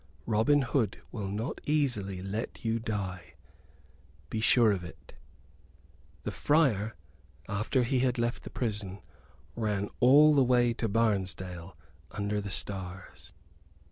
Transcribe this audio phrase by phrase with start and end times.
[0.25, 3.35] Robin Hood will not easily let you die,
[4.31, 5.13] be sure of it."
[6.23, 6.95] The friar,
[7.47, 9.03] after he had left the prison,
[9.55, 11.77] ran all the way to Barnesdale,
[12.13, 13.35] under the stars.